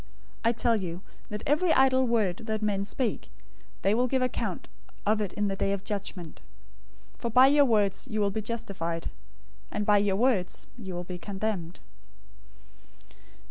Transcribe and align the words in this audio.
012:036 0.37 0.39
I 0.45 0.51
tell 0.53 0.75
you 0.77 1.01
that 1.29 1.43
every 1.45 1.71
idle 1.73 2.07
word 2.07 2.37
that 2.47 2.63
men 2.63 2.83
speak, 2.83 3.29
they 3.83 3.93
will 3.93 4.07
give 4.07 4.23
account 4.23 4.67
of 5.05 5.21
it 5.21 5.31
in 5.33 5.47
the 5.47 5.55
day 5.55 5.73
of 5.73 5.83
judgment. 5.83 6.41
012:037 7.17 7.19
For 7.21 7.29
by 7.29 7.45
your 7.45 7.65
words 7.65 8.07
you 8.09 8.19
will 8.19 8.31
be 8.31 8.41
justified, 8.41 9.11
and 9.69 9.85
by 9.85 9.99
your 9.99 10.15
words 10.15 10.65
you 10.75 10.95
will 10.95 11.03
be 11.03 11.19
condemned." 11.19 11.81